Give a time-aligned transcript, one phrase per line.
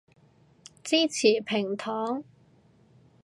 [0.83, 2.23] 支持躺平